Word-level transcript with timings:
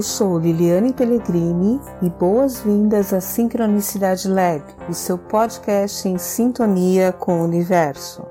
Eu 0.00 0.02
sou 0.02 0.38
Liliane 0.38 0.94
Pellegrini 0.94 1.78
e 2.00 2.08
boas-vindas 2.08 3.12
à 3.12 3.20
Sincronicidade 3.20 4.28
Lab, 4.28 4.62
o 4.88 4.94
seu 4.94 5.18
podcast 5.18 6.08
em 6.08 6.16
sintonia 6.16 7.12
com 7.12 7.38
o 7.38 7.44
universo. 7.44 8.22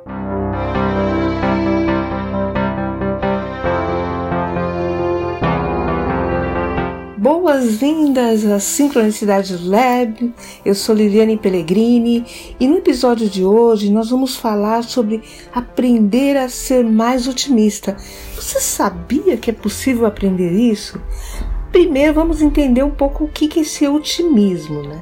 Boas-vindas 7.20 8.44
à 8.46 8.60
Sincronicidade 8.60 9.56
Lab. 9.58 10.34
Eu 10.66 10.74
sou 10.74 10.96
Liliane 10.96 11.38
Pellegrini 11.38 12.26
e 12.60 12.68
no 12.68 12.78
episódio 12.78 13.30
de 13.30 13.46
hoje 13.46 13.92
nós 13.92 14.10
vamos 14.10 14.36
falar 14.36 14.84
sobre 14.84 15.22
aprender 15.54 16.36
a 16.36 16.50
ser 16.50 16.84
mais 16.84 17.28
otimista. 17.28 17.96
Você 18.34 18.60
sabia 18.60 19.38
que 19.38 19.52
é 19.52 19.54
possível 19.54 20.08
aprender 20.08 20.52
isso? 20.52 21.00
Primeiro 21.72 22.14
vamos 22.14 22.42
entender 22.42 22.84
um 22.84 22.92
pouco 22.92 23.26
o 23.26 23.28
que 23.28 23.60
é 23.60 23.62
esse 23.62 23.88
otimismo, 23.88 24.82
né? 24.82 25.02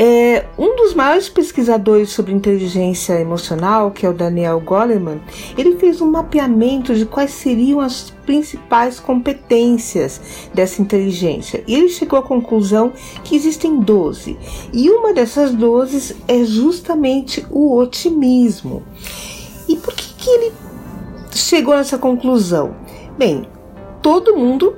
É, 0.00 0.44
um 0.56 0.76
dos 0.76 0.94
maiores 0.94 1.28
pesquisadores 1.28 2.10
sobre 2.10 2.32
inteligência 2.32 3.20
emocional, 3.20 3.90
que 3.90 4.06
é 4.06 4.08
o 4.08 4.12
Daniel 4.12 4.60
Goleman, 4.60 5.20
ele 5.56 5.76
fez 5.76 6.00
um 6.00 6.08
mapeamento 6.08 6.94
de 6.94 7.04
quais 7.04 7.32
seriam 7.32 7.80
as 7.80 8.10
principais 8.24 9.00
competências 9.00 10.48
dessa 10.54 10.80
inteligência. 10.80 11.64
E 11.66 11.74
ele 11.74 11.88
chegou 11.88 12.16
à 12.16 12.22
conclusão 12.22 12.92
que 13.24 13.34
existem 13.34 13.80
12. 13.80 14.38
E 14.72 14.88
uma 14.88 15.12
dessas 15.12 15.52
12 15.52 16.14
é 16.28 16.44
justamente 16.44 17.44
o 17.50 17.76
otimismo. 17.76 18.84
E 19.68 19.74
por 19.74 19.92
que, 19.94 20.14
que 20.14 20.30
ele 20.30 20.52
chegou 21.32 21.74
nessa 21.74 21.98
conclusão? 21.98 22.76
Bem, 23.18 23.48
todo 24.00 24.36
mundo 24.36 24.76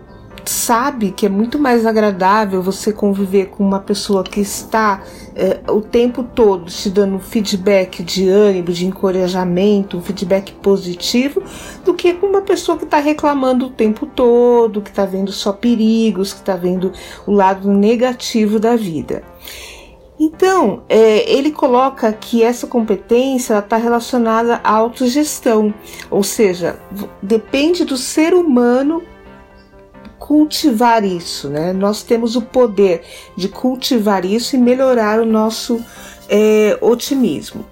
sabe 0.50 1.12
que 1.12 1.24
é 1.24 1.28
muito 1.28 1.58
mais 1.58 1.86
agradável 1.86 2.60
você 2.60 2.92
conviver 2.92 3.46
com 3.46 3.64
uma 3.64 3.78
pessoa 3.78 4.24
que 4.24 4.40
está 4.40 5.02
é, 5.36 5.60
o 5.70 5.80
tempo 5.80 6.24
todo 6.24 6.64
te 6.64 6.90
dando 6.90 7.20
feedback 7.20 8.02
de 8.02 8.28
ânimo, 8.28 8.72
de 8.72 8.84
encorajamento, 8.84 9.96
um 9.96 10.02
feedback 10.02 10.52
positivo, 10.54 11.40
do 11.84 11.94
que 11.94 12.14
com 12.14 12.26
uma 12.26 12.42
pessoa 12.42 12.76
que 12.76 12.84
está 12.84 12.98
reclamando 12.98 13.66
o 13.66 13.70
tempo 13.70 14.06
todo, 14.06 14.82
que 14.82 14.90
está 14.90 15.06
vendo 15.06 15.30
só 15.30 15.52
perigos, 15.52 16.32
que 16.32 16.40
está 16.40 16.56
vendo 16.56 16.92
o 17.26 17.32
lado 17.32 17.70
negativo 17.70 18.58
da 18.58 18.74
vida. 18.74 19.22
Então, 20.18 20.82
é, 20.88 21.32
ele 21.32 21.50
coloca 21.50 22.12
que 22.12 22.42
essa 22.42 22.66
competência 22.66 23.56
está 23.58 23.76
relacionada 23.76 24.60
à 24.64 24.72
autogestão, 24.72 25.72
ou 26.10 26.22
seja, 26.22 26.78
depende 27.22 27.84
do 27.84 27.96
ser 27.96 28.34
humano 28.34 29.02
cultivar 30.20 31.02
isso, 31.02 31.48
né? 31.48 31.72
Nós 31.72 32.04
temos 32.04 32.36
o 32.36 32.42
poder 32.42 33.02
de 33.36 33.48
cultivar 33.48 34.24
isso 34.24 34.54
e 34.54 34.58
melhorar 34.58 35.18
o 35.18 35.26
nosso 35.26 35.82
é, 36.28 36.78
otimismo. 36.80 37.66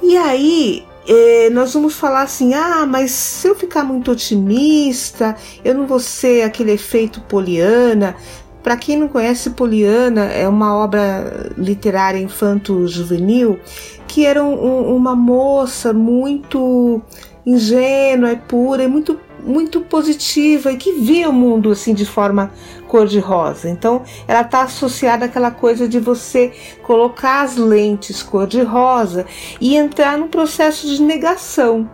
E 0.00 0.16
aí 0.16 0.84
é, 1.08 1.50
nós 1.50 1.74
vamos 1.74 1.94
falar 1.94 2.22
assim: 2.22 2.54
ah, 2.54 2.86
mas 2.86 3.10
se 3.10 3.48
eu 3.48 3.56
ficar 3.56 3.82
muito 3.82 4.12
otimista, 4.12 5.34
eu 5.64 5.74
não 5.74 5.86
vou 5.86 5.98
ser 5.98 6.42
aquele 6.42 6.72
efeito 6.72 7.20
poliana. 7.22 8.14
Para 8.62 8.76
quem 8.76 8.94
não 8.94 9.08
conhece, 9.08 9.50
Poliana 9.50 10.26
é 10.26 10.46
uma 10.46 10.76
obra 10.76 11.50
literária 11.56 12.18
infanto-juvenil 12.18 13.58
que 14.06 14.26
era 14.26 14.44
um, 14.44 14.94
uma 14.94 15.16
moça 15.16 15.94
muito 15.94 17.00
ingênua 17.46 18.32
e 18.32 18.36
pura 18.36 18.82
e 18.82 18.88
muito 18.88 19.18
muito 19.44 19.80
positiva 19.80 20.72
e 20.72 20.76
que 20.76 20.92
via 20.92 21.28
o 21.28 21.32
mundo 21.32 21.70
assim 21.70 21.94
de 21.94 22.06
forma 22.06 22.52
cor-de-rosa. 22.86 23.70
Então, 23.70 24.02
ela 24.26 24.40
está 24.40 24.62
associada 24.62 25.26
àquela 25.26 25.50
coisa 25.50 25.88
de 25.88 26.00
você 26.00 26.52
colocar 26.82 27.42
as 27.42 27.56
lentes 27.56 28.22
cor-de-rosa 28.22 29.26
e 29.60 29.76
entrar 29.76 30.18
num 30.18 30.28
processo 30.28 30.88
de 30.88 31.00
negação 31.00 31.88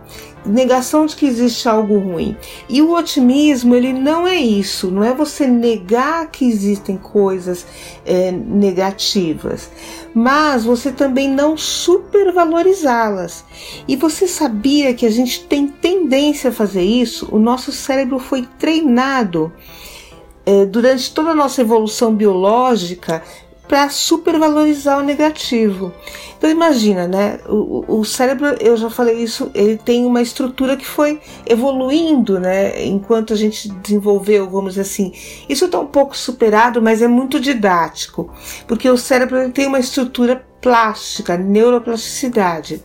negação 0.47 1.05
de 1.05 1.15
que 1.15 1.25
existe 1.25 1.67
algo 1.67 1.97
ruim. 1.99 2.35
E 2.69 2.81
o 2.81 2.93
otimismo, 2.93 3.75
ele 3.75 3.93
não 3.93 4.27
é 4.27 4.35
isso, 4.35 4.89
não 4.89 5.03
é 5.03 5.13
você 5.13 5.47
negar 5.47 6.31
que 6.31 6.45
existem 6.45 6.97
coisas 6.97 7.65
é, 8.05 8.31
negativas, 8.31 9.69
mas 10.13 10.65
você 10.65 10.91
também 10.91 11.29
não 11.29 11.57
supervalorizá-las. 11.57 13.43
E 13.87 13.95
você 13.95 14.27
sabia 14.27 14.93
que 14.93 15.05
a 15.05 15.11
gente 15.11 15.43
tem 15.45 15.67
tendência 15.67 16.49
a 16.49 16.53
fazer 16.53 16.83
isso? 16.83 17.27
O 17.31 17.39
nosso 17.39 17.71
cérebro 17.71 18.19
foi 18.19 18.47
treinado 18.57 19.51
é, 20.45 20.65
durante 20.65 21.13
toda 21.13 21.31
a 21.31 21.35
nossa 21.35 21.61
evolução 21.61 22.15
biológica 22.15 23.21
para 23.67 23.89
supervalorizar 23.89 24.97
o 24.97 25.03
negativo. 25.03 25.93
Então 26.37 26.49
imagina, 26.49 27.07
né? 27.07 27.39
O, 27.47 27.99
o, 27.99 28.05
cérebro, 28.05 28.55
eu 28.59 28.77
já 28.77 28.89
falei 28.89 29.17
isso, 29.17 29.49
ele 29.53 29.77
tem 29.77 30.05
uma 30.05 30.21
estrutura 30.21 30.77
que 30.77 30.85
foi 30.85 31.19
evoluindo, 31.45 32.39
né? 32.39 32.85
Enquanto 32.85 33.33
a 33.33 33.35
gente 33.35 33.69
desenvolveu, 33.69 34.49
vamos 34.49 34.75
dizer 34.75 34.81
assim. 34.81 35.11
Isso 35.49 35.65
está 35.65 35.79
um 35.79 35.87
pouco 35.87 36.15
superado, 36.15 36.81
mas 36.81 37.01
é 37.01 37.07
muito 37.07 37.39
didático, 37.39 38.31
porque 38.67 38.89
o 38.89 38.97
cérebro 38.97 39.49
tem 39.51 39.67
uma 39.67 39.79
estrutura 39.79 40.45
plástica, 40.61 41.37
neuroplasticidade. 41.37 42.83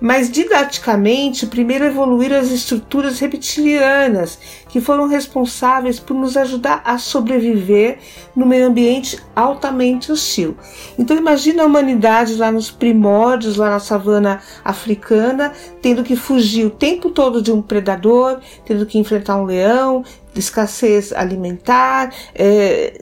Mas 0.00 0.30
didaticamente, 0.30 1.46
primeiro 1.46 1.84
evoluíram 1.84 2.38
as 2.38 2.50
estruturas 2.50 3.18
reptilianas, 3.18 4.38
que 4.68 4.80
foram 4.80 5.06
responsáveis 5.06 6.00
por 6.00 6.14
nos 6.14 6.36
ajudar 6.36 6.80
a 6.84 6.96
sobreviver 6.96 7.98
no 8.34 8.46
meio 8.46 8.66
ambiente 8.66 9.18
altamente 9.36 10.10
hostil. 10.10 10.56
Então 10.98 11.16
imagina 11.16 11.62
a 11.62 11.66
humanidade 11.66 12.36
lá 12.36 12.50
nos 12.50 12.70
primórdios, 12.70 13.56
lá 13.56 13.70
na 13.70 13.80
savana 13.80 14.40
africana, 14.64 15.52
tendo 15.82 16.02
que 16.02 16.16
fugir 16.16 16.64
o 16.64 16.70
tempo 16.70 17.10
todo 17.10 17.42
de 17.42 17.52
um 17.52 17.60
predador, 17.60 18.40
tendo 18.64 18.86
que 18.86 18.98
enfrentar 18.98 19.36
um 19.36 19.44
leão, 19.44 20.02
escassez 20.34 21.12
alimentar, 21.12 22.14
é, 22.34 22.98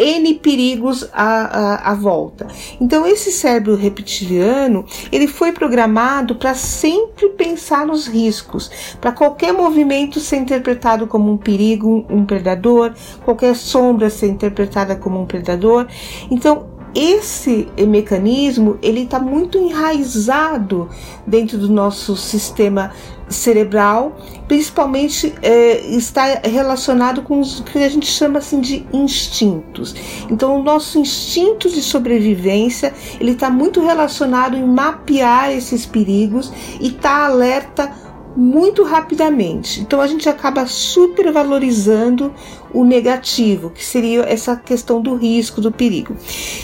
N 0.00 0.34
perigos 0.34 1.08
à, 1.12 1.24
à, 1.24 1.90
à 1.90 1.94
volta. 1.94 2.46
Então, 2.80 3.06
esse 3.06 3.30
cérebro 3.30 3.76
reptiliano, 3.76 4.84
ele 5.12 5.26
foi 5.26 5.52
programado 5.52 6.34
para 6.36 6.54
sempre 6.54 7.28
pensar 7.30 7.86
nos 7.86 8.06
riscos, 8.06 8.96
para 9.00 9.12
qualquer 9.12 9.52
movimento 9.52 10.18
ser 10.18 10.36
interpretado 10.36 11.06
como 11.06 11.30
um 11.30 11.36
perigo, 11.36 12.06
um 12.08 12.24
predador, 12.24 12.92
qualquer 13.24 13.54
sombra 13.54 14.08
ser 14.08 14.28
interpretada 14.28 14.96
como 14.96 15.20
um 15.20 15.26
predador. 15.26 15.86
Então, 16.30 16.79
esse 16.94 17.68
mecanismo 17.86 18.78
ele 18.82 19.02
está 19.02 19.18
muito 19.18 19.58
enraizado 19.58 20.88
dentro 21.26 21.58
do 21.58 21.68
nosso 21.68 22.16
sistema 22.16 22.92
cerebral, 23.28 24.16
principalmente 24.48 25.32
é, 25.40 25.86
está 25.86 26.40
relacionado 26.42 27.22
com 27.22 27.40
o 27.40 27.62
que 27.62 27.78
a 27.78 27.88
gente 27.88 28.06
chama 28.06 28.40
assim 28.40 28.60
de 28.60 28.84
instintos. 28.92 29.94
Então, 30.28 30.58
o 30.58 30.62
nosso 30.62 30.98
instinto 30.98 31.70
de 31.70 31.80
sobrevivência 31.80 32.92
ele 33.20 33.32
está 33.32 33.48
muito 33.48 33.80
relacionado 33.80 34.56
em 34.56 34.64
mapear 34.64 35.52
esses 35.52 35.86
perigos 35.86 36.52
e 36.80 36.90
tá 36.90 37.24
alerta 37.26 38.09
muito 38.36 38.84
rapidamente. 38.84 39.80
Então 39.80 40.00
a 40.00 40.06
gente 40.06 40.28
acaba 40.28 40.66
supervalorizando 40.66 42.32
o 42.72 42.84
negativo, 42.84 43.70
que 43.70 43.84
seria 43.84 44.22
essa 44.22 44.56
questão 44.56 45.00
do 45.00 45.16
risco, 45.16 45.60
do 45.60 45.72
perigo. 45.72 46.16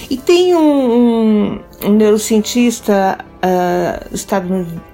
E 0.09 0.16
tem 0.16 0.54
um, 0.54 0.60
um, 0.60 1.60
um 1.84 1.93
neurocientista 1.93 3.19
uh, 3.37 4.15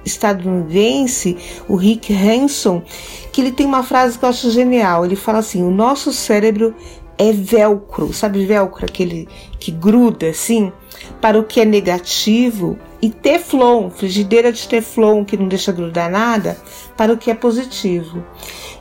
estadunidense, 0.05 1.37
o 1.69 1.77
Rick 1.77 2.13
Hanson, 2.15 2.83
que 3.31 3.41
ele 3.41 3.53
tem 3.53 3.67
uma 3.67 3.83
frase 3.83 4.19
que 4.19 4.25
eu 4.25 4.29
acho 4.29 4.51
genial. 4.51 5.05
Ele 5.05 5.17
fala 5.17 5.39
assim: 5.39 5.63
o 5.63 5.71
nosso 5.71 6.13
cérebro 6.13 6.75
é 7.19 7.33
velcro, 7.33 8.13
sabe 8.13 8.45
velcro, 8.47 8.85
aquele 8.87 9.29
que 9.61 9.71
gruda 9.71 10.29
assim, 10.29 10.73
para 11.21 11.39
o 11.39 11.45
que 11.45 11.61
é 11.61 11.65
negativo, 11.65 12.79
e 13.03 13.11
teflon, 13.11 13.91
frigideira 13.91 14.53
de 14.53 14.69
teflon 14.69 15.25
que 15.25 15.37
não 15.37 15.49
deixa 15.49 15.73
grudar 15.73 16.09
nada, 16.09 16.57
para 16.97 17.13
o 17.13 17.19
que 17.19 17.33
é 17.33 17.35
positivo. 17.35 18.25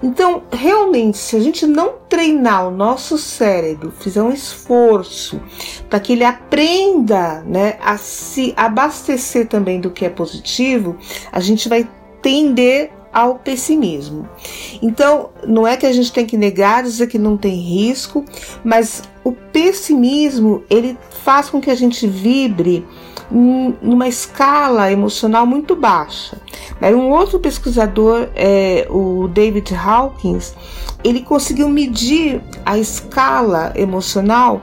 Então, 0.03 0.43
realmente, 0.51 1.17
se 1.17 1.35
a 1.35 1.39
gente 1.39 1.65
não 1.65 1.95
treinar 2.07 2.67
o 2.67 2.71
nosso 2.71 3.17
cérebro, 3.17 3.91
fizer 3.99 4.21
um 4.21 4.31
esforço 4.31 5.41
para 5.89 5.99
que 5.99 6.13
ele 6.13 6.23
aprenda 6.23 7.41
né, 7.41 7.77
a 7.81 7.97
se 7.97 8.53
abastecer 8.55 9.47
também 9.47 9.81
do 9.81 9.89
que 9.89 10.05
é 10.05 10.09
positivo, 10.09 10.97
a 11.31 11.39
gente 11.39 11.67
vai 11.67 11.89
tender 12.21 12.91
ao 13.11 13.39
pessimismo. 13.39 14.29
Então, 14.81 15.31
não 15.45 15.67
é 15.67 15.75
que 15.75 15.85
a 15.85 15.91
gente 15.91 16.13
tem 16.13 16.25
que 16.25 16.37
negar, 16.37 16.83
dizer 16.83 17.07
que 17.07 17.19
não 17.19 17.37
tem 17.37 17.55
risco, 17.55 18.23
mas 18.63 19.03
o 19.23 19.31
pessimismo 19.31 20.63
ele 20.69 20.97
faz 21.23 21.49
com 21.49 21.59
que 21.59 21.69
a 21.69 21.75
gente 21.75 22.07
vibre 22.07 22.85
numa 23.31 24.07
escala 24.07 24.91
emocional 24.91 25.45
muito 25.45 25.75
baixa. 25.75 26.37
Um 26.81 27.09
outro 27.09 27.39
pesquisador, 27.39 28.27
é, 28.35 28.85
o 28.89 29.27
David 29.27 29.73
Hawkins, 29.73 30.53
ele 31.03 31.21
conseguiu 31.21 31.69
medir 31.69 32.41
a 32.65 32.77
escala 32.77 33.71
emocional 33.75 34.61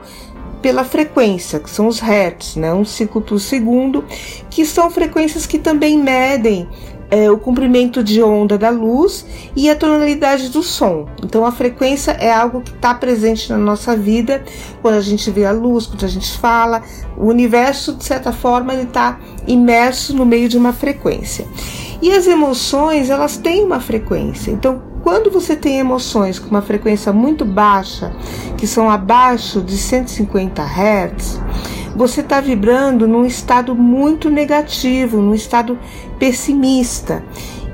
pela 0.61 0.83
frequência, 0.83 1.59
que 1.59 1.69
são 1.69 1.87
os 1.87 1.99
hertz, 1.99 2.55
né, 2.55 2.73
um 2.73 2.83
ciclo 2.83 3.21
por 3.21 3.39
segundo, 3.39 4.03
que 4.49 4.65
são 4.65 4.89
frequências 4.91 5.45
que 5.45 5.57
também 5.57 5.97
medem 5.97 6.67
é, 7.09 7.29
o 7.29 7.37
comprimento 7.37 8.03
de 8.03 8.21
onda 8.21 8.57
da 8.57 8.69
luz 8.69 9.25
e 9.55 9.69
a 9.69 9.75
tonalidade 9.75 10.49
do 10.49 10.61
som. 10.61 11.07
Então, 11.23 11.45
a 11.45 11.51
frequência 11.51 12.11
é 12.11 12.31
algo 12.31 12.61
que 12.61 12.71
está 12.71 12.93
presente 12.93 13.49
na 13.49 13.57
nossa 13.57 13.95
vida 13.95 14.43
quando 14.81 14.95
a 14.95 15.01
gente 15.01 15.29
vê 15.31 15.45
a 15.45 15.51
luz, 15.51 15.85
quando 15.87 16.05
a 16.05 16.09
gente 16.09 16.37
fala. 16.37 16.83
O 17.17 17.25
universo, 17.25 17.93
de 17.93 18.03
certa 18.03 18.31
forma, 18.31 18.73
ele 18.73 18.83
está 18.83 19.19
imerso 19.47 20.15
no 20.15 20.25
meio 20.25 20.47
de 20.47 20.57
uma 20.57 20.71
frequência. 20.71 21.47
E 22.01 22.11
as 22.11 22.27
emoções, 22.27 23.09
elas 23.09 23.37
têm 23.37 23.63
uma 23.63 23.79
frequência. 23.79 24.51
Então, 24.51 24.81
quando 25.03 25.31
você 25.31 25.55
tem 25.55 25.79
emoções 25.79 26.37
com 26.37 26.49
uma 26.49 26.61
frequência 26.61 27.11
muito 27.11 27.43
baixa, 27.43 28.13
que 28.57 28.67
são 28.67 28.89
abaixo 28.89 29.61
de 29.61 29.77
150 29.77 30.61
Hz, 30.61 31.39
você 31.99 32.21
está 32.21 32.39
vibrando 32.39 33.05
num 33.05 33.25
estado 33.25 33.75
muito 33.75 34.29
negativo, 34.29 35.17
num 35.17 35.33
estado 35.33 35.77
pessimista. 36.17 37.21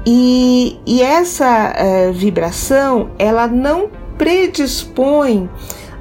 E, 0.04 0.80
e 0.83 1.00
essa 1.04 1.75
uh, 1.77 2.12
vibração, 2.12 3.12
ela 3.19 3.45
não 3.45 3.88
predispõe 4.18 5.48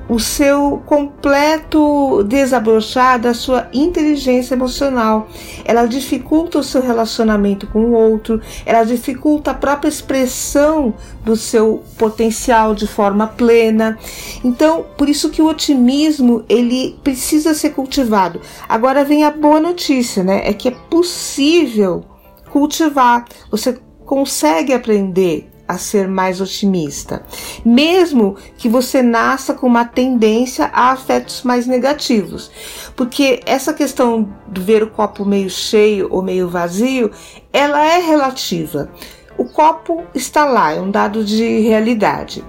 o 0.09 0.19
seu 0.19 0.83
completo 0.85 2.23
desabrochar 2.25 3.19
da 3.19 3.33
sua 3.33 3.69
inteligência 3.73 4.55
emocional. 4.55 5.29
Ela 5.65 5.87
dificulta 5.87 6.59
o 6.59 6.63
seu 6.63 6.83
relacionamento 6.83 7.67
com 7.67 7.81
o 7.87 7.93
outro, 7.93 8.41
ela 8.67 8.85
dificulta 8.85 9.51
a 9.53 9.55
própria 9.55 9.89
expressão 9.89 10.95
do 11.25 11.37
seu 11.37 11.83
potencial 11.97 12.75
de 12.75 12.87
forma 12.87 13.27
plena. 13.27 13.99
Então, 14.45 14.85
por 14.97 15.09
isso 15.09 15.31
que 15.31 15.41
o 15.41 15.49
otimismo 15.49 16.45
ele 16.49 16.99
precisa 17.03 17.55
ser 17.55 17.71
cultivado. 17.71 18.41
Agora 18.69 19.05
vem 19.05 19.25
a 19.25 19.31
boa 19.31 19.61
notícia, 19.61 20.23
né? 20.23 20.43
É 20.45 20.53
que 20.53 20.69
é 20.69 20.77
possível 20.91 22.05
cultivar. 22.51 23.25
Você 23.51 23.79
consegue 24.05 24.73
aprender 24.73 25.54
a 25.67 25.79
ser 25.79 26.07
mais 26.07 26.41
otimista, 26.41 27.23
mesmo 27.65 28.37
que 28.57 28.69
você 28.69 29.03
nasça 29.03 29.55
com 29.55 29.67
uma 29.67 29.85
tendência 29.85 30.71
a 30.73 30.93
afetos 30.93 31.43
mais 31.43 31.67
negativos, 31.67 32.51
porque 32.95 33.41
essa 33.47 33.73
questão 33.73 34.29
de 34.49 34.61
ver 34.61 34.83
o 34.83 34.91
copo 34.91 35.25
meio 35.25 35.51
cheio 35.51 36.09
ou 36.11 36.23
meio 36.23 36.49
vazio, 36.49 37.11
ela 37.53 37.85
é 37.85 37.99
relativa. 37.99 38.91
O 39.37 39.47
copo 39.47 40.05
está 40.15 40.45
lá, 40.45 40.73
é 40.73 40.81
um 40.81 40.91
dado 40.91 41.25
de 41.25 41.61
realidade, 41.61 42.45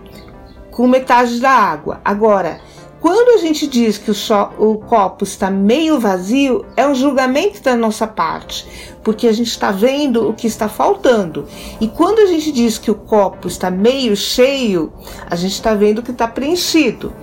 com 0.71 0.87
metade 0.87 1.39
da 1.39 1.51
água. 1.51 1.99
Agora, 2.03 2.59
quando 3.05 3.37
a 3.37 3.37
gente 3.37 3.67
diz 3.67 3.99
que 3.99 4.09
o, 4.09 4.15
o, 4.57 4.77
copo 4.79 5.23
está 5.23 5.51
meio 5.51 5.99
vazio, 5.99 6.65
é 6.75 6.87
um 6.87 6.95
julgamento 6.95 7.61
da 7.61 7.75
nossa 7.75 8.07
parte, 8.07 8.67
porque 9.05 9.27
a 9.27 9.31
gente 9.31 9.51
está 9.51 9.71
vendo 9.71 10.27
o 10.27 10.33
que 10.33 10.47
está 10.47 10.67
faltando. 10.67 11.45
E 11.79 11.87
quando 11.87 12.19
a 12.19 12.25
gente 12.25 12.51
diz 12.51 12.79
que 12.79 12.89
o 12.89 12.95
copo 12.95 13.47
está 13.47 13.69
meio 13.69 14.15
cheio, 14.15 14.91
a 15.29 15.35
gente 15.35 15.53
está 15.53 15.75
vendo 15.75 16.01
que 16.01 16.09
está 16.09 16.27
preenchido. 16.27 17.13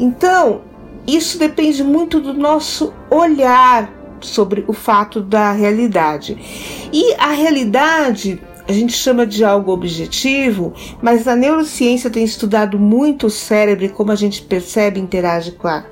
Então, 0.00 0.62
isso 1.06 1.38
depende 1.38 1.84
muito 1.84 2.20
do 2.20 2.34
nosso 2.34 2.92
olhar 3.08 3.88
sobre 4.20 4.64
o 4.66 4.72
fato 4.72 5.20
da 5.20 5.52
realidade. 5.52 6.36
E 6.92 7.14
a 7.14 7.30
realidade 7.30 8.42
a 8.66 8.72
gente 8.72 8.92
chama 8.92 9.24
de 9.24 9.44
algo 9.44 9.70
objetivo, 9.72 10.74
mas 11.00 11.28
a 11.28 11.36
neurociência 11.36 12.10
tem 12.10 12.24
estudado 12.24 12.80
muito 12.80 13.28
o 13.28 13.30
cérebro 13.30 13.84
e 13.84 13.88
como 13.88 14.10
a 14.10 14.16
gente 14.16 14.42
percebe 14.42 14.98
e 14.98 15.02
interage 15.02 15.52
com 15.52 15.68
a, 15.68 15.84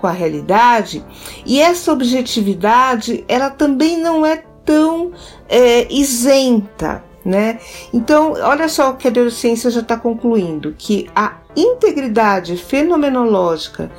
com 0.00 0.06
a 0.06 0.12
realidade, 0.12 1.04
e 1.44 1.60
essa 1.60 1.92
objetividade 1.92 3.22
ela 3.28 3.50
também 3.50 4.00
não 4.00 4.24
é 4.24 4.44
tão 4.64 5.12
é, 5.48 5.92
isenta. 5.92 7.04
Né? 7.24 7.60
Então, 7.92 8.32
olha 8.32 8.68
só 8.68 8.90
o 8.90 8.96
que 8.96 9.06
a 9.06 9.10
neurociência 9.10 9.70
já 9.70 9.80
está 9.80 9.96
concluindo: 9.96 10.74
que 10.76 11.08
a 11.14 11.36
integridade 11.56 12.56
fenomenológica 12.56 13.90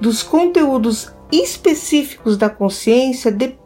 dos 0.00 0.22
conteúdos 0.22 1.12
específicos 1.30 2.36
da 2.36 2.50
consciência 2.50 3.30
depende 3.30 3.62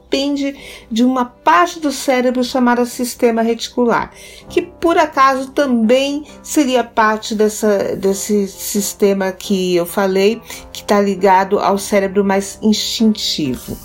de 0.91 1.03
uma 1.03 1.25
parte 1.25 1.81
do 1.81 1.91
cérebro 1.91 2.45
chamada 2.45 2.85
sistema 2.85 3.43
reticular, 3.43 4.13
que 4.49 4.63
por 4.63 4.97
acaso 4.99 5.51
também 5.51 6.25
seria 6.43 6.85
parte 6.85 7.35
dessa, 7.35 7.97
desse 7.97 8.47
sistema 8.47 9.33
que 9.33 9.75
eu 9.75 9.87
falei, 9.87 10.41
que 10.73 10.83
está 10.83 11.01
ligado 11.01 11.59
ao 11.59 11.79
cérebro 11.79 12.25
mais 12.25 12.59
instintivo. 12.63 13.77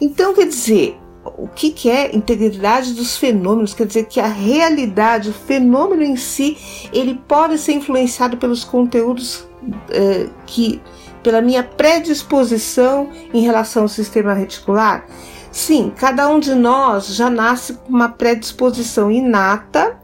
Então, 0.00 0.34
quer 0.34 0.46
dizer, 0.46 0.99
o 1.42 1.48
que, 1.48 1.70
que, 1.70 1.90
é 1.90 2.14
integridade 2.14 2.92
dos 2.92 3.16
fenômenos? 3.16 3.72
Quer 3.72 3.86
dizer 3.86 4.06
que 4.06 4.20
a 4.20 4.26
realidade, 4.26 5.30
o 5.30 5.32
fenômeno 5.32 6.02
em 6.02 6.16
si, 6.16 6.58
ele 6.92 7.20
pode 7.26 7.56
ser 7.58 7.72
influenciado 7.72 8.36
pelos 8.36 8.62
conteúdos 8.62 9.48
eh, 9.90 10.28
que, 10.46 10.80
pela 11.22 11.40
minha 11.40 11.62
predisposição 11.62 13.08
em 13.32 13.42
relação 13.42 13.82
ao 13.82 13.88
sistema 13.88 14.34
reticular. 14.34 15.06
Sim, 15.50 15.92
cada 15.96 16.28
um 16.28 16.38
de 16.38 16.54
nós 16.54 17.08
já 17.08 17.28
nasce 17.28 17.74
com 17.74 17.88
uma 17.88 18.08
predisposição 18.08 19.10
inata 19.10 19.98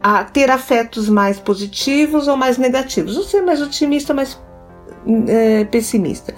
a 0.00 0.24
ter 0.24 0.50
afetos 0.50 1.08
mais 1.08 1.38
positivos 1.38 2.28
ou 2.28 2.36
mais 2.36 2.56
negativos, 2.56 3.16
ou 3.16 3.22
ser 3.22 3.42
mais 3.42 3.60
otimista, 3.60 4.14
mais 4.14 4.40
é, 5.26 5.64
pessimista. 5.64 6.34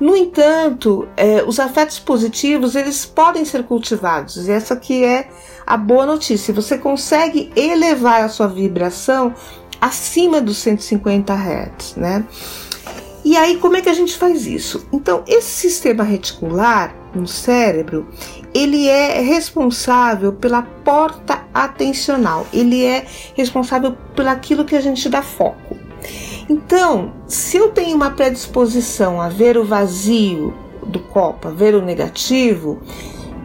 No 0.00 0.16
entanto, 0.16 1.08
é, 1.16 1.42
os 1.42 1.60
afetos 1.60 1.98
positivos 1.98 2.74
eles 2.74 3.04
podem 3.04 3.44
ser 3.44 3.64
cultivados. 3.64 4.48
E 4.48 4.50
essa 4.50 4.76
que 4.76 5.04
é 5.04 5.28
a 5.66 5.76
boa 5.76 6.06
notícia. 6.06 6.52
Você 6.54 6.78
consegue 6.78 7.50
elevar 7.56 8.22
a 8.22 8.28
sua 8.28 8.46
vibração 8.46 9.34
acima 9.80 10.40
dos 10.40 10.58
150 10.58 11.34
Hz, 11.34 11.96
né? 11.96 12.24
E 13.24 13.38
aí, 13.38 13.56
como 13.56 13.76
é 13.76 13.80
que 13.80 13.88
a 13.88 13.94
gente 13.94 14.18
faz 14.18 14.46
isso? 14.46 14.86
Então, 14.92 15.24
esse 15.26 15.48
sistema 15.48 16.04
reticular 16.04 16.94
no 17.14 17.26
cérebro, 17.26 18.06
ele 18.52 18.86
é 18.86 19.20
responsável 19.22 20.32
pela 20.32 20.60
porta 20.60 21.42
atencional, 21.54 22.46
ele 22.52 22.84
é 22.84 23.06
responsável 23.34 23.96
por 24.14 24.26
aquilo 24.26 24.64
que 24.64 24.76
a 24.76 24.80
gente 24.80 25.08
dá 25.08 25.22
foco. 25.22 25.63
Então, 26.48 27.12
se 27.26 27.56
eu 27.56 27.70
tenho 27.70 27.96
uma 27.96 28.10
predisposição 28.10 29.20
a 29.20 29.28
ver 29.28 29.56
o 29.56 29.64
vazio 29.64 30.52
do 30.86 30.98
copo, 30.98 31.48
a 31.48 31.50
ver 31.50 31.74
o 31.74 31.82
negativo, 31.82 32.80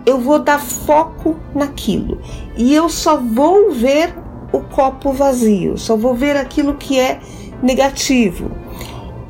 eu 0.05 0.19
vou 0.19 0.39
dar 0.39 0.59
foco 0.59 1.35
naquilo 1.55 2.19
e 2.57 2.73
eu 2.73 2.89
só 2.89 3.17
vou 3.17 3.71
ver 3.71 4.13
o 4.51 4.59
copo 4.59 5.13
vazio, 5.13 5.77
só 5.77 5.95
vou 5.95 6.13
ver 6.13 6.35
aquilo 6.35 6.75
que 6.75 6.99
é 6.99 7.19
negativo. 7.61 8.51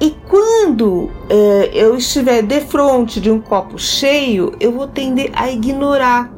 E 0.01 0.15
quando 0.29 1.11
é, 1.29 1.71
eu 1.73 1.95
estiver 1.95 2.41
de 2.41 2.61
frente 2.61 3.19
de 3.19 3.29
um 3.29 3.41
copo 3.41 3.77
cheio, 3.77 4.53
eu 4.59 4.71
vou 4.71 4.87
tender 4.87 5.29
a 5.33 5.51
ignorar, 5.51 6.31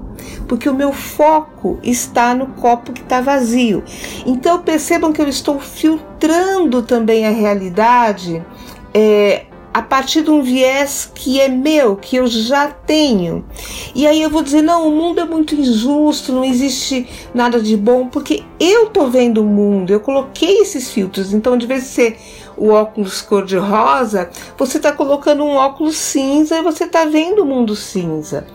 porque 0.47 0.69
o 0.69 0.73
meu 0.73 0.91
foco 0.91 1.79
está 1.83 2.33
no 2.33 2.47
copo 2.47 2.91
que 2.91 3.01
está 3.01 3.21
vazio. 3.21 3.83
Então 4.25 4.61
percebam 4.61 5.11
que 5.11 5.21
eu 5.21 5.27
estou 5.27 5.59
filtrando 5.59 6.81
também 6.81 7.25
a 7.25 7.31
realidade 7.31 8.43
é, 8.93 9.45
a 9.73 9.81
partir 9.81 10.23
de 10.23 10.29
um 10.29 10.41
viés 10.41 11.09
que 11.13 11.39
é 11.39 11.47
meu, 11.47 11.95
que 11.95 12.17
eu 12.17 12.27
já 12.27 12.67
tenho. 12.67 13.45
E 13.95 14.05
aí 14.05 14.21
eu 14.21 14.29
vou 14.29 14.41
dizer: 14.41 14.61
não, 14.61 14.87
o 14.87 14.91
mundo 14.91 15.19
é 15.19 15.25
muito 15.25 15.55
injusto, 15.55 16.33
não 16.33 16.43
existe 16.43 17.07
nada 17.33 17.61
de 17.61 17.77
bom, 17.77 18.07
porque 18.07 18.43
eu 18.59 18.87
tô 18.87 19.07
vendo 19.07 19.41
o 19.41 19.45
mundo, 19.45 19.91
eu 19.91 19.99
coloquei 19.99 20.59
esses 20.59 20.91
filtros. 20.91 21.33
Então, 21.33 21.57
de 21.57 21.65
vez 21.65 21.83
de 21.83 21.89
ser 21.89 22.17
o 22.61 22.69
óculos 22.69 23.23
cor-de-rosa, 23.23 24.29
você 24.55 24.77
está 24.77 24.91
colocando 24.91 25.43
um 25.43 25.55
óculos 25.55 25.95
cinza 25.95 26.59
e 26.59 26.61
você 26.61 26.83
está 26.83 27.05
vendo 27.05 27.41
o 27.41 27.45
mundo 27.45 27.75
cinza. 27.75 28.45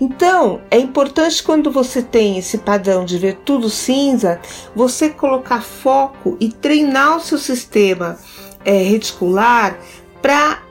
Então, 0.00 0.62
é 0.70 0.78
importante 0.78 1.42
quando 1.42 1.70
você 1.70 2.00
tem 2.00 2.38
esse 2.38 2.56
padrão 2.56 3.04
de 3.04 3.18
ver 3.18 3.40
tudo 3.44 3.68
cinza, 3.68 4.40
você 4.74 5.10
colocar 5.10 5.60
foco 5.60 6.38
e 6.40 6.48
treinar 6.48 7.18
o 7.18 7.20
seu 7.20 7.36
sistema 7.36 8.16
é, 8.64 8.82
reticular 8.82 9.78
para 10.22 10.62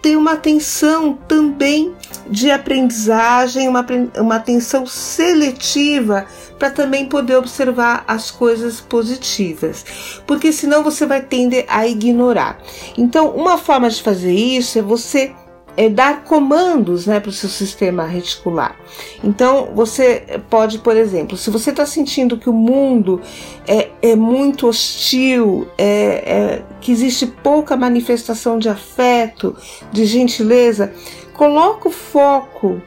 ter 0.00 0.16
uma 0.16 0.32
atenção 0.32 1.14
também 1.28 1.94
de 2.28 2.50
aprendizagem, 2.50 3.68
uma, 3.68 3.86
uma 4.18 4.36
atenção 4.36 4.86
seletiva 4.86 6.26
para 6.58 6.70
também 6.70 7.06
poder 7.06 7.36
observar 7.36 8.04
as 8.06 8.30
coisas 8.30 8.80
positivas, 8.80 9.84
porque 10.26 10.52
senão 10.52 10.82
você 10.82 11.06
vai 11.06 11.20
tender 11.20 11.64
a 11.68 11.86
ignorar. 11.86 12.58
Então, 12.96 13.30
uma 13.30 13.58
forma 13.58 13.88
de 13.90 14.02
fazer 14.02 14.32
isso 14.32 14.78
é 14.78 14.82
você 14.82 15.32
é, 15.76 15.88
dar 15.88 16.24
comandos 16.24 17.06
né, 17.06 17.18
para 17.20 17.30
o 17.30 17.32
seu 17.32 17.48
sistema 17.48 18.04
reticular. 18.04 18.76
Então, 19.22 19.70
você 19.74 20.40
pode, 20.50 20.78
por 20.78 20.96
exemplo, 20.96 21.36
se 21.36 21.50
você 21.50 21.70
está 21.70 21.86
sentindo 21.86 22.36
que 22.36 22.50
o 22.50 22.52
mundo 22.52 23.20
é, 23.66 23.90
é 24.02 24.16
muito 24.16 24.68
hostil, 24.68 25.66
é, 25.78 25.86
é, 25.86 26.62
que 26.80 26.92
existe 26.92 27.26
pouca 27.26 27.76
manifestação 27.76 28.58
de 28.58 28.68
afeto, 28.68 29.56
de 29.90 30.04
gentileza, 30.04 30.92
coloca 31.34 31.88
o 31.88 31.92
foco 31.92 32.80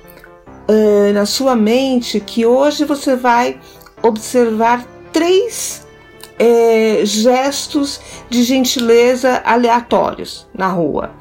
uh, 0.70 1.14
na 1.14 1.26
sua 1.26 1.56
mente 1.56 2.20
que 2.20 2.46
hoje 2.46 2.86
você 2.86 3.16
vai 3.16 3.60
observar 4.02 4.86
três 5.12 5.85
é, 6.38 7.02
gestos 7.04 8.00
de 8.30 8.44
gentileza 8.44 9.42
aleatórios 9.46 10.48
na 10.54 10.68
rua. 10.68 11.12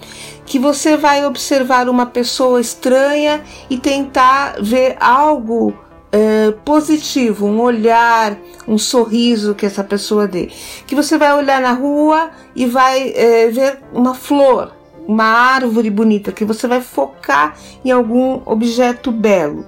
Que 0.47 0.59
você 0.59 0.97
vai 0.97 1.25
observar 1.25 1.89
uma 1.89 2.07
pessoa 2.07 2.61
estranha 2.61 3.43
e 3.71 3.79
tentar 3.79 4.57
ver 4.61 4.97
algo 5.01 5.75
é, 6.13 6.53
positivo, 6.65 7.47
um 7.47 7.61
olhar, 7.61 8.37
um 8.69 8.79
sorriso 8.79 9.55
que 9.55 9.67
essa 9.67 9.83
pessoa 9.83 10.29
dê. 10.29 10.49
Que 10.87 10.95
você 10.95 11.19
vai 11.19 11.33
olhar 11.35 11.61
na 11.61 11.73
rua 11.73 12.31
e 12.55 12.67
vai 12.67 13.13
é, 13.17 13.49
ver 13.49 13.81
uma 13.93 14.15
flor, 14.15 14.73
uma 15.09 15.25
árvore 15.25 15.91
bonita, 15.91 16.31
que 16.31 16.45
você 16.45 16.69
vai 16.69 16.81
focar 16.81 17.57
em 17.85 17.91
algum 17.91 18.41
objeto 18.45 19.11
belo. 19.11 19.67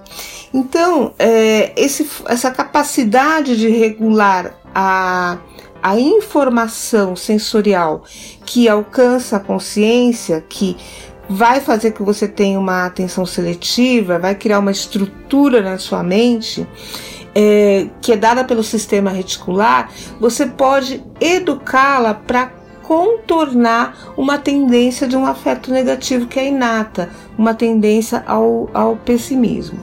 Então, 0.54 1.12
é, 1.18 1.72
esse, 1.76 2.08
essa 2.26 2.50
capacidade 2.50 3.56
de 3.56 3.68
regular 3.68 4.54
a, 4.78 5.38
a 5.82 5.98
informação 5.98 7.16
sensorial 7.16 8.04
que 8.44 8.68
alcança 8.68 9.38
a 9.38 9.40
consciência, 9.40 10.44
que 10.46 10.76
vai 11.30 11.62
fazer 11.62 11.92
que 11.92 12.02
você 12.02 12.28
tenha 12.28 12.60
uma 12.60 12.84
atenção 12.84 13.24
seletiva, 13.24 14.18
vai 14.18 14.34
criar 14.34 14.58
uma 14.58 14.70
estrutura 14.70 15.62
na 15.62 15.78
sua 15.78 16.02
mente. 16.02 16.66
É, 17.38 17.88
que 18.00 18.12
é 18.12 18.16
dada 18.16 18.44
pelo 18.44 18.62
sistema 18.62 19.10
reticular, 19.10 19.90
você 20.18 20.46
pode 20.46 21.04
educá-la 21.20 22.14
para 22.14 22.50
contornar 22.82 24.14
uma 24.16 24.38
tendência 24.38 25.06
de 25.06 25.18
um 25.18 25.26
afeto 25.26 25.70
negativo 25.70 26.26
que 26.26 26.40
é 26.40 26.48
inata, 26.48 27.10
uma 27.36 27.52
tendência 27.52 28.24
ao, 28.26 28.70
ao 28.72 28.96
pessimismo. 28.96 29.78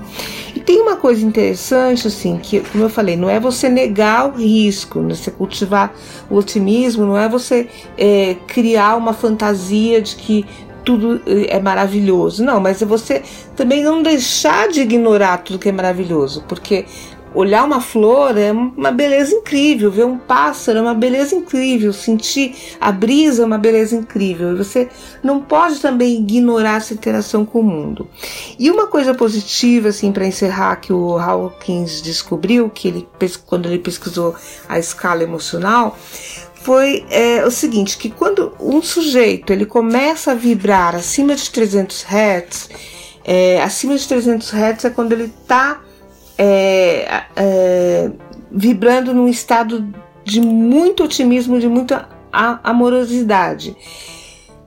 Tem 0.65 0.81
uma 0.81 0.95
coisa 0.95 1.25
interessante, 1.25 2.07
assim, 2.07 2.37
que, 2.37 2.61
como 2.61 2.85
eu 2.85 2.89
falei, 2.89 3.17
não 3.17 3.29
é 3.29 3.39
você 3.39 3.67
negar 3.67 4.29
o 4.29 4.37
risco, 4.37 5.01
né? 5.01 5.13
você 5.13 5.29
cultivar 5.29 5.93
o 6.29 6.35
otimismo, 6.35 7.05
não 7.05 7.17
é 7.17 7.27
você 7.27 7.67
é, 7.97 8.35
criar 8.47 8.95
uma 8.95 9.13
fantasia 9.13 10.01
de 10.01 10.15
que 10.15 10.45
tudo 10.83 11.21
é 11.25 11.59
maravilhoso. 11.59 12.43
Não, 12.43 12.59
mas 12.59 12.81
é 12.81 12.85
você 12.85 13.23
também 13.55 13.83
não 13.83 14.01
deixar 14.01 14.67
de 14.67 14.81
ignorar 14.81 15.37
tudo 15.37 15.59
que 15.59 15.69
é 15.69 15.71
maravilhoso, 15.71 16.43
porque 16.47 16.85
olhar 17.33 17.63
uma 17.63 17.81
flor 17.81 18.37
é 18.37 18.51
uma 18.51 18.91
beleza 18.91 19.33
incrível, 19.33 19.91
ver 19.91 20.05
um 20.05 20.17
pássaro 20.17 20.79
é 20.79 20.81
uma 20.81 20.93
beleza 20.93 21.35
incrível, 21.35 21.91
sentir 21.91 22.55
a 22.79 22.91
brisa 22.91 23.43
é 23.43 23.45
uma 23.45 23.57
beleza 23.57 23.95
incrível. 23.95 24.55
Você 24.57 24.89
não 25.23 25.41
pode 25.41 25.79
também 25.79 26.17
ignorar 26.17 26.77
essa 26.77 26.93
interação 26.93 27.45
com 27.45 27.59
o 27.59 27.63
mundo. 27.63 28.07
E 28.57 28.69
uma 28.69 28.87
coisa 28.87 29.13
positiva, 29.13 29.89
assim, 29.89 30.11
para 30.11 30.25
encerrar, 30.25 30.77
que 30.77 30.93
o 30.93 31.17
Hawkins 31.17 32.01
descobriu, 32.01 32.69
que 32.69 32.87
ele 32.87 33.07
quando 33.45 33.67
ele 33.67 33.79
pesquisou 33.79 34.35
a 34.67 34.77
escala 34.77 35.23
emocional, 35.23 35.97
foi 36.63 37.05
é, 37.09 37.45
o 37.45 37.51
seguinte, 37.51 37.97
que 37.97 38.09
quando 38.09 38.53
um 38.59 38.81
sujeito 38.81 39.51
ele 39.51 39.65
começa 39.65 40.31
a 40.31 40.35
vibrar 40.35 40.95
acima 40.95 41.35
de 41.35 41.49
300 41.49 42.05
Hz, 42.05 42.69
é, 43.25 43.61
acima 43.61 43.97
de 43.97 44.07
300 44.07 44.53
Hz 44.53 44.85
é 44.85 44.89
quando 44.89 45.11
ele 45.11 45.25
está 45.25 45.81
é, 46.37 47.23
é, 47.35 48.11
vibrando 48.51 49.13
num 49.13 49.27
estado 49.27 49.93
de 50.23 50.41
muito 50.41 51.03
otimismo, 51.03 51.59
de 51.59 51.67
muita 51.67 52.07
amorosidade. 52.31 53.75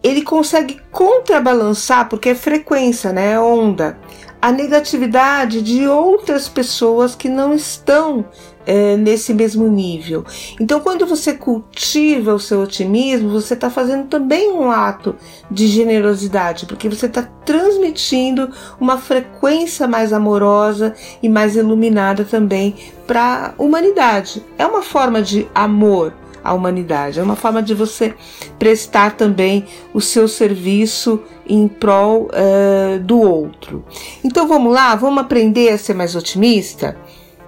Ele 0.03 0.23
consegue 0.23 0.81
contrabalançar, 0.91 2.09
porque 2.09 2.31
é 2.31 2.35
frequência, 2.35 3.13
né? 3.13 3.33
É 3.33 3.41
onda, 3.41 3.99
a 4.41 4.53
negatividade 4.53 5.63
de 5.63 5.89
outras 5.89 6.49
pessoas 6.49 7.15
que 7.17 7.29
não 7.29 7.55
estão 7.55 8.25
é, 8.67 8.97
nesse 8.97 9.33
mesmo 9.33 9.69
nível. 9.69 10.25
Então, 10.61 10.81
quando 10.81 11.07
você 11.07 11.33
cultiva 11.33 12.35
o 12.35 12.41
seu 12.41 12.63
otimismo, 12.63 13.31
você 13.31 13.55
está 13.55 13.71
fazendo 13.71 14.09
também 14.09 14.51
um 14.51 14.71
ato 14.71 15.15
de 15.51 15.69
generosidade, 15.69 16.67
porque 16.67 16.89
você 16.89 17.07
está 17.07 17.23
transmitindo 17.23 18.51
uma 18.81 18.99
frequência 18.99 19.87
mais 19.87 20.13
amorosa 20.13 20.95
e 21.23 21.29
mais 21.29 21.55
iluminada 21.55 22.25
também 22.25 22.75
para 23.07 23.55
a 23.57 23.63
humanidade. 23.63 24.45
É 24.59 24.67
uma 24.67 24.83
forma 24.83 25.23
de 25.23 25.47
amor 25.55 26.13
à 26.43 26.53
humanidade, 26.53 27.19
é 27.19 27.23
uma 27.23 27.37
forma 27.37 27.63
de 27.63 27.75
você 27.75 28.15
prestar 28.59 29.17
também 29.17 29.65
o 29.93 30.01
seu 30.01 30.29
serviço 30.29 31.21
em 31.49 31.67
prol 31.67 32.29
uh, 32.31 32.99
do 33.01 33.21
outro. 33.21 33.85
Então 34.23 34.47
vamos 34.47 34.73
lá, 34.73 34.95
vamos 34.95 35.21
aprender 35.21 35.71
a 35.71 35.79
ser 35.79 35.95
mais 35.95 36.15
otimista? 36.15 36.97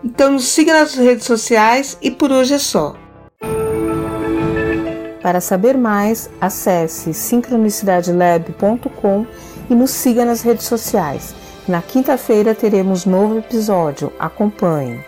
Então 0.02 0.32
nos 0.32 0.48
siga 0.48 0.72
nas 0.72 0.94
redes 0.94 1.24
sociais 1.24 1.98
e 2.00 2.10
por 2.10 2.32
hoje 2.32 2.54
é 2.54 2.58
só. 2.58 2.94
Para 5.22 5.40
saber 5.40 5.76
mais, 5.76 6.30
acesse 6.40 7.12
sincronicidadelab.com 7.12 9.26
e 9.68 9.74
nos 9.74 9.90
siga 9.90 10.24
nas 10.24 10.42
redes 10.42 10.66
sociais. 10.66 11.34
Na 11.66 11.82
quinta-feira 11.82 12.54
teremos 12.54 13.04
novo 13.04 13.38
episódio. 13.38 14.12
Acompanhe. 14.18 15.04